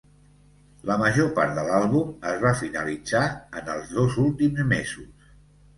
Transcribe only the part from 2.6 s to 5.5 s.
finalitzar en els dos últims mesos.